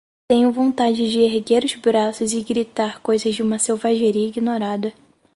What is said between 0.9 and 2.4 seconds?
de erguer os braços